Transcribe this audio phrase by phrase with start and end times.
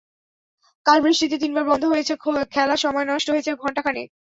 [0.85, 2.13] কাল বৃষ্টিতে তিনবার বন্ধ হয়েছে
[2.51, 4.07] খেলা, সময় নষ্ট হয়েছে ঘণ্টা খানেক।